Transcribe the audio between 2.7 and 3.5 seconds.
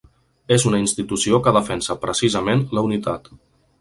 la unitat.